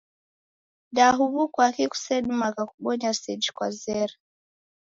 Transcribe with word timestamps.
Da 0.95 1.05
huw'u 1.17 1.43
kwaki 1.53 1.85
kusedimagha 1.91 2.63
kubonya 2.71 3.09
seji 3.21 3.49
kwazera. 3.55 4.15